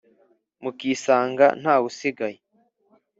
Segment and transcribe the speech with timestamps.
[0.63, 2.37] mukisanga ntaw' usigaye.